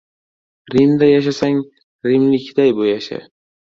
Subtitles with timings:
[0.73, 1.59] Rimda yashasang,
[2.07, 3.17] rimlikday yasha.